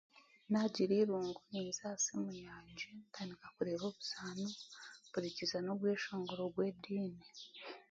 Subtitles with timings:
[0.51, 4.47] Naagira eirungu ninza aha simu yangye ntandika kureeba obuzaano
[5.09, 7.27] mpurikiriza n'obweshongoro bw'ediini